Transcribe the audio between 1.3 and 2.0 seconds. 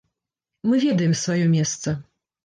месца.